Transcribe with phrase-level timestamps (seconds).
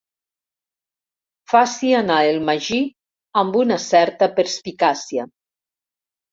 [1.53, 2.81] Faci anar el magí
[3.43, 5.31] amb una certa perspicàcia.